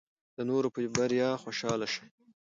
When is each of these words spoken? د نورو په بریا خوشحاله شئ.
د 0.35 0.37
نورو 0.49 0.67
په 0.75 0.79
بریا 0.95 1.29
خوشحاله 1.43 1.87
شئ. 1.93 2.05